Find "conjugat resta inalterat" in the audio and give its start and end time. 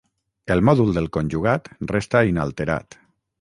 1.17-2.99